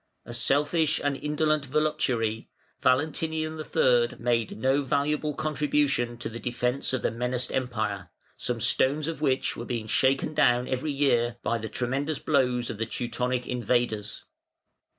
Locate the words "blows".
12.17-12.71